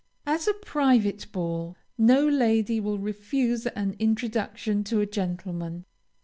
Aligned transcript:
At 0.25 0.47
a 0.47 0.55
private 0.63 1.27
ball, 1.31 1.75
no 1.95 2.27
lady 2.27 2.79
will 2.79 2.97
refuse 2.97 3.67
an 3.67 3.95
introduction 3.99 4.83
to 4.85 4.99
a 4.99 5.05
gentleman. 5.05 5.85